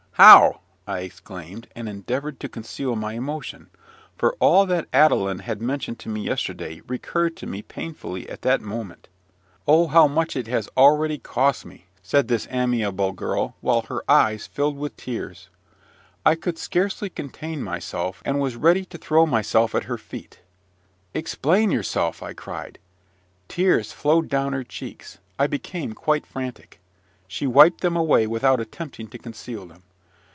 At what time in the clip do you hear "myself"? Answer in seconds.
17.63-18.21, 19.25-19.73